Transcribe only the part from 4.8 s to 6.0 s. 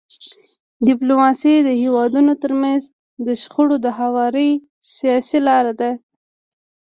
سیاسي لار ده.